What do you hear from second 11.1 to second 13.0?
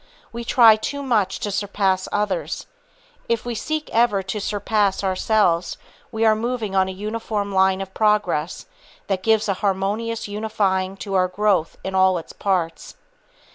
our growth in all its parts.